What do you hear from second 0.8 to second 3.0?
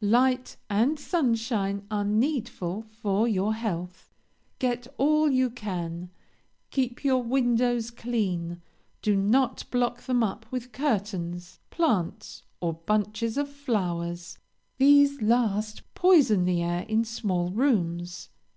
sunshine are needful